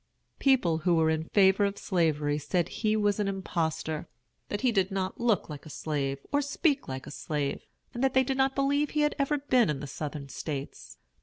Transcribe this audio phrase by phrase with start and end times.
[0.39, 4.07] People who were in favor of Slavery said he was an impostor;
[4.49, 8.15] that he did not look like a slave, or speak like a slave; and that
[8.15, 10.97] they did not believe he had ever been in the Southern States.